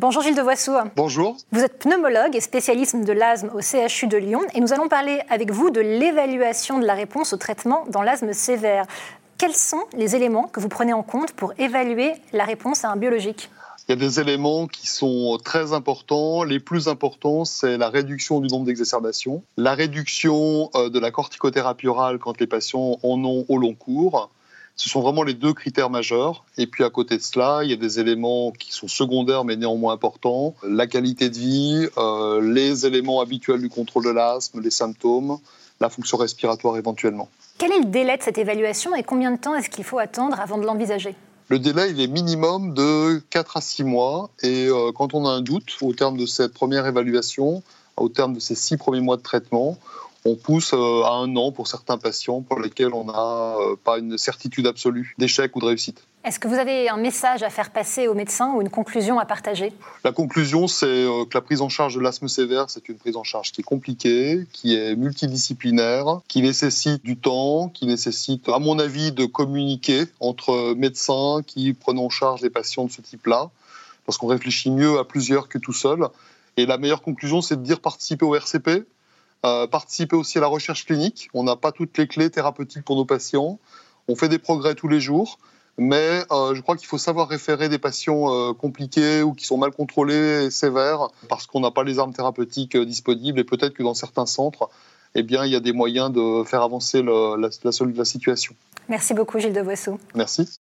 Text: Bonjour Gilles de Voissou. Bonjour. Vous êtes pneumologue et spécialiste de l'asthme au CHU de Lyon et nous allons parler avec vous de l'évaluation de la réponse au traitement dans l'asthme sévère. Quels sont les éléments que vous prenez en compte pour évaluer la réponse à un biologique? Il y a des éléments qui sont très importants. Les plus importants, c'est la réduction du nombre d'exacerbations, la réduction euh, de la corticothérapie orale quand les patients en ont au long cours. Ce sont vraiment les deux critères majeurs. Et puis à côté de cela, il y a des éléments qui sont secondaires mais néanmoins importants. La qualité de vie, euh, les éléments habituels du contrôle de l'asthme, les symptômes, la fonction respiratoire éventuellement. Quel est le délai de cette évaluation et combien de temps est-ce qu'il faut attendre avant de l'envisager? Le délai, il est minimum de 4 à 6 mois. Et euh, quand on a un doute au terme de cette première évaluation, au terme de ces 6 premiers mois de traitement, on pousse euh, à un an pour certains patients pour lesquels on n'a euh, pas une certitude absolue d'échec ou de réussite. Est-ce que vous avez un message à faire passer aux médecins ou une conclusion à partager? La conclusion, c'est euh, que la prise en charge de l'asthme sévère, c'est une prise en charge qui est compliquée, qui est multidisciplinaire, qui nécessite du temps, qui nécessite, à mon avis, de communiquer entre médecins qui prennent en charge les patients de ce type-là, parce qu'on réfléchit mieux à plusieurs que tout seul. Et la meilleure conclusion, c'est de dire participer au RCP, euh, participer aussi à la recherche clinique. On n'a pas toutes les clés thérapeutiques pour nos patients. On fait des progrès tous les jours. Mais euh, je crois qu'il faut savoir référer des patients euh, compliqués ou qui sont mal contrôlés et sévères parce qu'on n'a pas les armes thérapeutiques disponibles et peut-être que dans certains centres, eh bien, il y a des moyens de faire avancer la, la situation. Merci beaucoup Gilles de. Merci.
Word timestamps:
Bonjour 0.00 0.22
Gilles 0.22 0.34
de 0.34 0.42
Voissou. 0.42 0.72
Bonjour. 0.96 1.36
Vous 1.52 1.60
êtes 1.60 1.78
pneumologue 1.78 2.34
et 2.34 2.40
spécialiste 2.40 2.96
de 2.96 3.12
l'asthme 3.12 3.50
au 3.54 3.60
CHU 3.60 4.08
de 4.08 4.16
Lyon 4.16 4.40
et 4.52 4.60
nous 4.60 4.72
allons 4.72 4.88
parler 4.88 5.20
avec 5.30 5.52
vous 5.52 5.70
de 5.70 5.80
l'évaluation 5.80 6.80
de 6.80 6.84
la 6.84 6.94
réponse 6.94 7.32
au 7.32 7.36
traitement 7.36 7.84
dans 7.88 8.02
l'asthme 8.02 8.32
sévère. 8.32 8.86
Quels 9.38 9.54
sont 9.54 9.84
les 9.96 10.16
éléments 10.16 10.48
que 10.48 10.58
vous 10.58 10.68
prenez 10.68 10.92
en 10.92 11.04
compte 11.04 11.32
pour 11.32 11.52
évaluer 11.58 12.14
la 12.32 12.44
réponse 12.44 12.84
à 12.84 12.90
un 12.90 12.96
biologique? 12.96 13.50
Il 13.86 13.92
y 13.92 13.94
a 13.94 13.96
des 13.96 14.18
éléments 14.18 14.66
qui 14.66 14.88
sont 14.88 15.38
très 15.42 15.72
importants. 15.72 16.42
Les 16.42 16.58
plus 16.58 16.88
importants, 16.88 17.44
c'est 17.44 17.78
la 17.78 17.88
réduction 17.88 18.40
du 18.40 18.48
nombre 18.48 18.64
d'exacerbations, 18.64 19.44
la 19.56 19.74
réduction 19.74 20.70
euh, 20.74 20.88
de 20.88 20.98
la 20.98 21.12
corticothérapie 21.12 21.86
orale 21.86 22.18
quand 22.18 22.40
les 22.40 22.48
patients 22.48 22.98
en 23.04 23.24
ont 23.24 23.44
au 23.48 23.58
long 23.58 23.74
cours. 23.74 24.30
Ce 24.76 24.88
sont 24.88 25.00
vraiment 25.00 25.22
les 25.22 25.34
deux 25.34 25.52
critères 25.52 25.90
majeurs. 25.90 26.44
Et 26.58 26.66
puis 26.66 26.82
à 26.84 26.90
côté 26.90 27.16
de 27.16 27.22
cela, 27.22 27.60
il 27.62 27.70
y 27.70 27.72
a 27.72 27.76
des 27.76 28.00
éléments 28.00 28.50
qui 28.50 28.72
sont 28.72 28.88
secondaires 28.88 29.44
mais 29.44 29.56
néanmoins 29.56 29.92
importants. 29.92 30.54
La 30.66 30.86
qualité 30.86 31.30
de 31.30 31.38
vie, 31.38 31.86
euh, 31.96 32.40
les 32.40 32.86
éléments 32.86 33.20
habituels 33.20 33.60
du 33.60 33.68
contrôle 33.68 34.04
de 34.04 34.10
l'asthme, 34.10 34.60
les 34.60 34.70
symptômes, 34.70 35.38
la 35.80 35.88
fonction 35.88 36.16
respiratoire 36.16 36.76
éventuellement. 36.76 37.28
Quel 37.58 37.70
est 37.72 37.78
le 37.78 37.84
délai 37.86 38.16
de 38.16 38.22
cette 38.22 38.38
évaluation 38.38 38.94
et 38.96 39.04
combien 39.04 39.30
de 39.30 39.38
temps 39.38 39.54
est-ce 39.54 39.70
qu'il 39.70 39.84
faut 39.84 39.98
attendre 39.98 40.38
avant 40.40 40.58
de 40.58 40.66
l'envisager? 40.66 41.14
Le 41.48 41.58
délai, 41.58 41.90
il 41.90 42.00
est 42.00 42.08
minimum 42.08 42.74
de 42.74 43.22
4 43.30 43.58
à 43.58 43.60
6 43.60 43.84
mois. 43.84 44.30
Et 44.42 44.66
euh, 44.66 44.92
quand 44.92 45.14
on 45.14 45.26
a 45.26 45.30
un 45.30 45.40
doute 45.40 45.76
au 45.82 45.92
terme 45.92 46.16
de 46.16 46.26
cette 46.26 46.54
première 46.54 46.86
évaluation, 46.86 47.62
au 47.96 48.08
terme 48.08 48.32
de 48.32 48.40
ces 48.40 48.54
6 48.54 48.76
premiers 48.76 49.00
mois 49.00 49.16
de 49.16 49.22
traitement, 49.22 49.78
on 50.24 50.36
pousse 50.36 50.72
euh, 50.72 51.02
à 51.02 51.12
un 51.12 51.36
an 51.36 51.52
pour 51.52 51.68
certains 51.68 51.98
patients 51.98 52.40
pour 52.40 52.58
lesquels 52.58 52.94
on 52.94 53.04
n'a 53.04 53.56
euh, 53.60 53.76
pas 53.82 53.98
une 53.98 54.16
certitude 54.16 54.66
absolue 54.66 55.14
d'échec 55.18 55.54
ou 55.54 55.60
de 55.60 55.66
réussite. 55.66 56.02
Est-ce 56.24 56.38
que 56.38 56.48
vous 56.48 56.54
avez 56.54 56.88
un 56.88 56.96
message 56.96 57.42
à 57.42 57.50
faire 57.50 57.70
passer 57.70 58.08
aux 58.08 58.14
médecins 58.14 58.54
ou 58.54 58.62
une 58.62 58.70
conclusion 58.70 59.18
à 59.18 59.26
partager? 59.26 59.74
La 60.02 60.12
conclusion, 60.12 60.66
c'est 60.66 60.86
euh, 60.86 61.26
que 61.26 61.36
la 61.36 61.42
prise 61.42 61.60
en 61.60 61.68
charge 61.68 61.96
de 61.96 62.00
l'asthme 62.00 62.28
sévère, 62.28 62.70
c'est 62.70 62.88
une 62.88 62.96
prise 62.96 63.16
en 63.16 63.24
charge 63.24 63.52
qui 63.52 63.60
est 63.60 63.64
compliquée, 63.64 64.46
qui 64.52 64.74
est 64.74 64.96
multidisciplinaire, 64.96 66.20
qui 66.26 66.40
nécessite 66.40 67.04
du 67.04 67.18
temps, 67.18 67.68
qui 67.68 67.86
nécessite, 67.86 68.48
à 68.48 68.58
mon 68.58 68.78
avis, 68.78 69.12
de 69.12 69.26
communiquer 69.26 70.04
entre 70.20 70.74
médecins 70.74 71.42
qui 71.46 71.74
prennent 71.74 71.98
en 71.98 72.08
charge 72.08 72.40
les 72.40 72.50
patients 72.50 72.86
de 72.86 72.90
ce 72.90 73.02
type-là, 73.02 73.50
parce 74.06 74.16
qu'on 74.16 74.28
réfléchit 74.28 74.70
mieux 74.70 74.98
à 74.98 75.04
plusieurs 75.04 75.50
que 75.50 75.58
tout 75.58 75.74
seul. 75.74 76.08
Et 76.56 76.64
la 76.64 76.78
meilleure 76.78 77.02
conclusion, 77.02 77.42
c'est 77.42 77.56
de 77.56 77.62
dire 77.62 77.80
participer 77.80 78.24
au 78.24 78.34
RCP, 78.34 78.86
euh, 79.44 79.66
participer 79.66 80.16
aussi 80.16 80.38
à 80.38 80.40
la 80.40 80.46
recherche 80.46 80.86
clinique. 80.86 81.28
On 81.34 81.44
n'a 81.44 81.56
pas 81.56 81.72
toutes 81.72 81.96
les 81.98 82.06
clés 82.06 82.30
thérapeutiques 82.30 82.84
pour 82.84 82.96
nos 82.96 83.04
patients. 83.04 83.58
On 84.08 84.16
fait 84.16 84.28
des 84.28 84.38
progrès 84.38 84.74
tous 84.74 84.88
les 84.88 85.00
jours. 85.00 85.38
Mais 85.76 86.22
euh, 86.30 86.54
je 86.54 86.60
crois 86.60 86.76
qu'il 86.76 86.86
faut 86.86 86.98
savoir 86.98 87.28
référer 87.28 87.68
des 87.68 87.78
patients 87.78 88.32
euh, 88.32 88.52
compliqués 88.54 89.22
ou 89.22 89.32
qui 89.32 89.44
sont 89.44 89.58
mal 89.58 89.72
contrôlés 89.72 90.44
et 90.44 90.50
sévères 90.50 91.08
parce 91.28 91.46
qu'on 91.46 91.58
n'a 91.60 91.72
pas 91.72 91.82
les 91.82 91.98
armes 91.98 92.12
thérapeutiques 92.12 92.76
disponibles 92.76 93.40
et 93.40 93.44
peut-être 93.44 93.74
que 93.74 93.82
dans 93.82 93.94
certains 93.94 94.26
centres, 94.26 94.70
eh 95.16 95.24
bien, 95.24 95.44
il 95.44 95.52
y 95.52 95.56
a 95.56 95.60
des 95.60 95.72
moyens 95.72 96.12
de 96.12 96.44
faire 96.44 96.62
avancer 96.62 97.02
la, 97.02 97.36
la 97.36 98.04
situation. 98.04 98.54
Merci 98.88 99.14
beaucoup 99.14 99.38
Gilles 99.38 99.52
de. 99.52 99.62
Merci. 100.14 100.48